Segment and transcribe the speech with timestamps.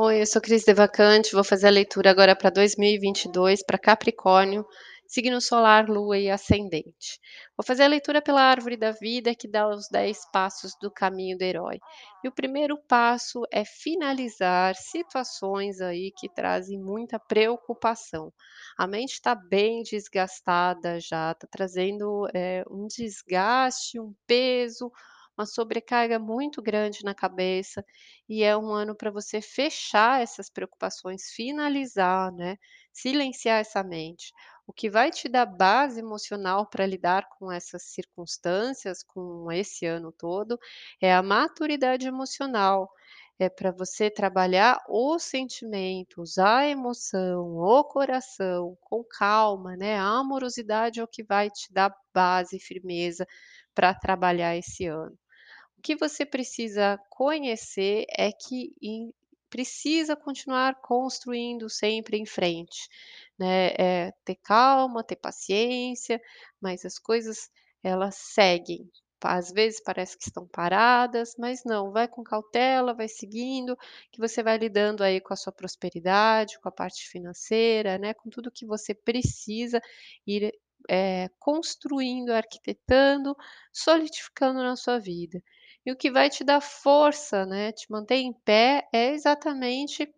[0.00, 4.64] Oi, eu sou Cris Devacante, vou fazer a leitura agora para 2022 para Capricórnio,
[5.08, 7.18] signo solar, lua e ascendente.
[7.56, 11.36] Vou fazer a leitura pela árvore da vida que dá os 10 passos do caminho
[11.36, 11.80] do herói.
[12.22, 18.32] E o primeiro passo é finalizar situações aí que trazem muita preocupação.
[18.78, 24.92] A mente está bem desgastada já, está trazendo é, um desgaste, um peso,
[25.38, 27.84] uma sobrecarga muito grande na cabeça
[28.28, 32.56] e é um ano para você fechar essas preocupações, finalizar, né,
[32.92, 34.32] silenciar essa mente.
[34.66, 40.12] O que vai te dar base emocional para lidar com essas circunstâncias, com esse ano
[40.12, 40.58] todo,
[41.00, 42.90] é a maturidade emocional.
[43.38, 49.96] É para você trabalhar os sentimentos, a emoção, o coração com calma, né?
[49.98, 53.26] A amorosidade é o que vai te dar base e firmeza
[53.74, 55.16] para trabalhar esse ano.
[55.78, 59.12] O que você precisa conhecer é que em
[59.48, 62.86] precisa continuar construindo sempre em frente,
[63.38, 66.20] né, eh, ter calma, ter paciência,
[66.60, 67.48] mas as coisas
[67.82, 68.90] elas seguem.
[69.24, 73.74] Às vezes parece que estão paradas, mas não, vai com cautela, vai seguindo,
[74.12, 78.28] que você vai lidando aí com a sua prosperidade, com a parte financeira, né, com
[78.28, 79.80] tudo que você precisa
[80.26, 80.52] ir,
[80.90, 83.34] eh, construindo, arquitetando,
[83.72, 85.42] solidificando na sua vida.
[85.86, 90.08] E o que vai te dar força, né, te manter em pé, é exatamente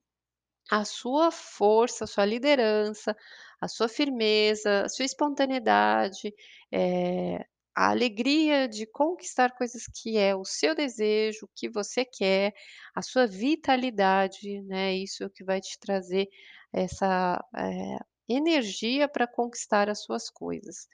[0.70, 3.16] a sua força, a sua liderança,
[3.60, 6.34] a sua firmeza, a sua espontaneidade,
[6.72, 7.44] eh,
[7.76, 12.54] a alegria de conquistar coisas que é o seu desejo, o que você quer,
[12.94, 16.28] a sua vitalidade, né, isso é o que vai te trazer
[16.72, 20.88] essa, eh, energia para conquistar as suas coisas.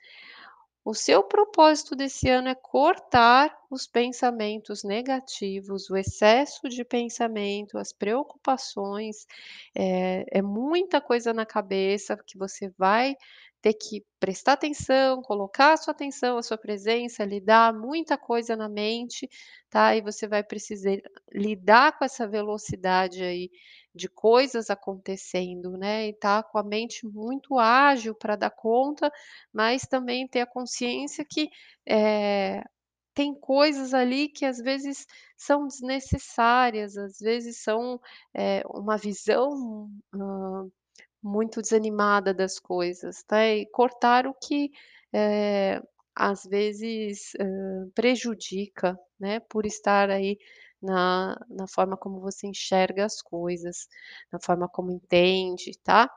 [0.89, 7.91] O seu propósito desse ano é cortar os pensamentos negativos, o excesso de pensamento, as
[7.91, 9.25] preocupações,
[9.77, 13.17] eh, é muita coisa na cabeça que você vai
[13.71, 18.69] ter que prestar atenção, colocar a sua atenção, a sua presença, lidar muita coisa na
[18.69, 19.29] mente,
[19.69, 20.97] tá, e você vai precisar
[21.33, 23.49] lidar com essa velocidade aí
[23.95, 29.11] de coisas acontecendo, né, e tá com a mente muito ágil para dar conta,
[29.53, 31.49] mas também ter a consciência que,
[31.87, 32.63] eh,
[33.13, 35.05] tem coisas ali que às vezes
[35.37, 37.99] são desnecessárias, às vezes são,
[38.35, 40.69] eh, uma visão, hã,
[41.23, 44.71] muito desanimada das coisas, tá, e cortar o que,
[45.13, 45.81] eh,
[46.15, 50.37] às vezes, hã, prejudica, né, por estar aí
[50.81, 53.87] na na forma como você enxerga as coisas,
[54.31, 56.09] na forma como entende, tá.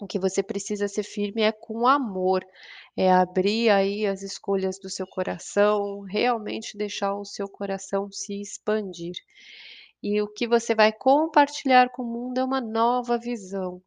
[0.00, 2.44] O que você precisa ser firme é com amor,
[2.96, 9.14] é abrir aí as escolhas do seu coração, realmente deixar o seu coração se expandir.
[10.02, 13.82] E o que você vai compartilhar com o mundo é uma nova visão,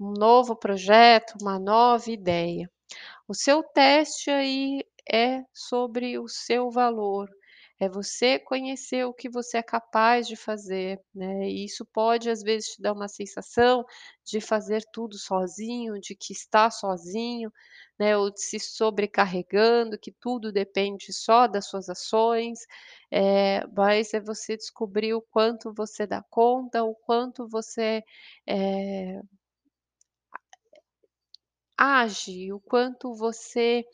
[0.00, 2.70] um novo projeto, uma nova ideia.
[3.28, 7.28] O seu teste aí é sobre o seu valor,
[7.80, 12.42] é você conhecer o que você é capaz de fazer, né, e isso pode às
[12.42, 13.84] vezes te dar uma sensação
[14.24, 17.52] de fazer tudo sozinho, de que está sozinho,
[17.98, 22.60] né, ou de se sobrecarregando, que tudo depende só das suas ações,
[23.12, 28.02] eh, mas é você descobrir o quanto você dá conta, o quanto você,
[28.48, 29.20] eh
[31.76, 33.84] age, o quanto você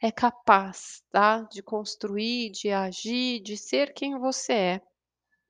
[0.00, 4.82] é capaz, tá, de construir, de agir, de ser quem você é.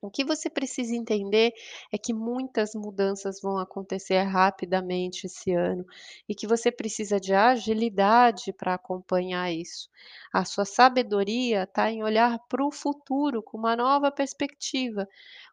[0.01, 1.53] O que você precisa entender
[1.91, 5.85] é que muitas mudanças vão acontecer rapidamente esse ano
[6.27, 9.89] e que você precisa de agilidade para acompanhar isso.
[10.31, 15.07] A sua sabedoria está em olhar para o futuro com uma nova perspectiva.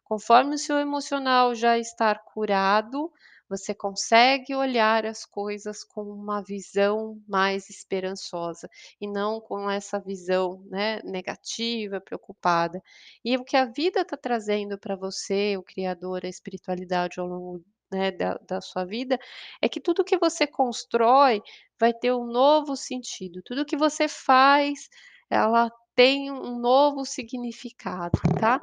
[0.05, 3.11] Conforme o seu emocional já estar curado,
[3.49, 8.69] você consegue olhar as coisas com uma visão mais esperançosa
[9.01, 12.81] e não com essa visão, né, negativa, preocupada.
[13.23, 17.63] E o que a vida está trazendo para você, o Criador, a espiritualidade ao longo,
[17.91, 19.17] né, da da sua vida,
[19.61, 21.41] é que tudo que você constrói
[21.79, 24.89] vai ter um novo sentido, tudo que você faz,
[25.29, 28.61] ela tem um novo significado, tá.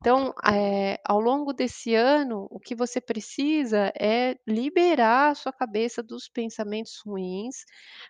[0.00, 6.02] Então, eh, ao longo desse ano, o que você precisa é liberar a sua cabeça
[6.02, 7.64] dos pensamentos ruins,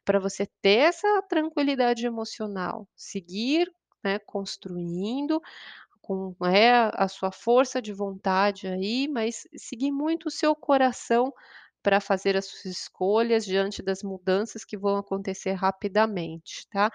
[0.05, 3.71] para você ter essa tranquilidade emocional, seguir,
[4.05, 5.41] né, construindo
[6.03, 11.33] com, eh, a sua força de vontade aí, mas seguir muito o seu coração
[11.87, 16.91] pra fazer as suas escolhas diante das mudanças que vão acontecer rapidamente, tá.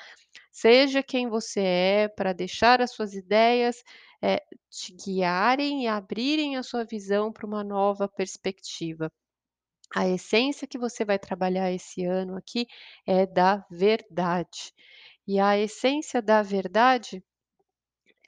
[0.51, 3.83] Seja quem você é pra deixar as suas ideias,
[4.23, 9.11] eh, te guiarem e abrirem a sua visão pra uma nova perspectiva.
[9.95, 12.67] A essência que você vai trabalhar esse ano aqui
[13.07, 14.73] é da verdade.
[15.27, 17.23] E a essência da verdade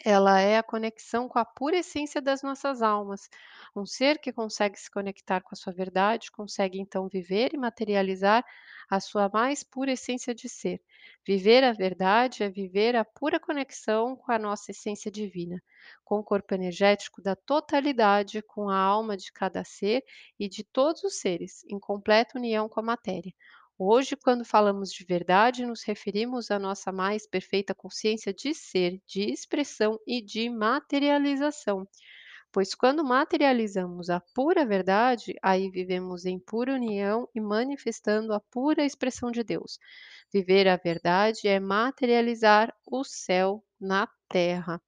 [0.05, 3.29] ela é a conexão com a pura essência das nossas almas.
[3.75, 8.43] Um ser que consegue se conectar com a sua verdade, consegue então viver e materializar
[8.89, 10.81] a sua mais pura essência de ser.
[11.25, 15.61] Viver a verdade é viver a pura conexão com a nossa essência divina,
[16.03, 20.03] com o corpo energético da totalidade, com a alma de cada ser
[20.39, 23.33] e de todos os seres, em completa união com a matéria.
[23.77, 29.31] Hoje, quando falamos de verdade, nos referimos à nossa mais perfeita consciência de ser, de
[29.31, 31.87] expressão e de materialização.
[32.51, 38.85] Pois quando materializamos a pura verdade, aí vivemos em pura união e manifestando a pura
[38.85, 39.79] expressão de Deus.
[40.33, 44.81] Viver a verdade é materializar o céu na terra.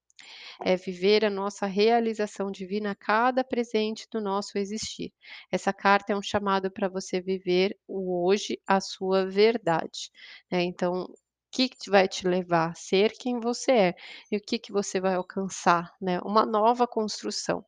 [0.64, 5.14] É viver a nossa realização divina a cada presente do nosso existir.
[5.52, 10.12] Essa carta é um chamado pra você viver o hoje, a sua verdade,
[10.52, 10.64] né.
[10.64, 11.16] Então, o
[11.52, 13.96] que que vai te levar a ser quem você é
[14.32, 17.66] e o que que você vai alcançar, né, uma nova construção.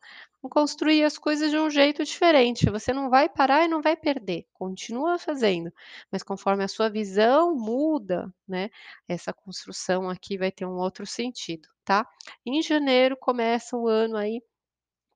[0.50, 4.45] Construir as coisas de um jeito diferente, você não vai parar e não vai perder,
[4.53, 5.71] continua fazendo,
[6.11, 8.69] mas conforme a sua visão muda, né,
[9.07, 12.07] essa construção aqui vai ter um outro sentido, tá.
[12.45, 14.42] Em janeiro começa o ano aí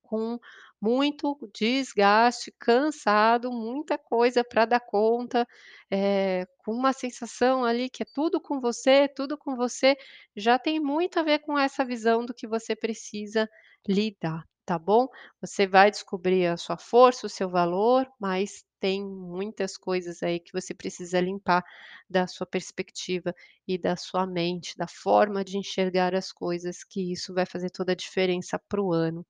[0.03, 0.39] com
[0.81, 5.47] muito desgaste, cansado, muita coisa pra dar conta,
[5.91, 9.95] eh, com uma sensação ali que é tudo com você, tudo com você,
[10.35, 13.47] já tem muito a ver com essa visão do que você precisa
[13.87, 15.07] lidar, tá bom.
[15.41, 20.51] Você vai descobrir a sua força, o seu valor, mas tem muitas coisas aí que
[20.53, 21.63] você precisa limpar
[22.09, 23.33] da sua perspectiva
[23.67, 27.93] e da sua mente, da forma de enxergar as coisas, que isso vai fazer toda
[27.93, 29.25] a diferença para o ano.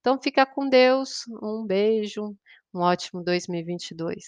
[0.00, 2.36] Então fica com Deus, um beijo,
[2.74, 4.24] um ótimo 2022.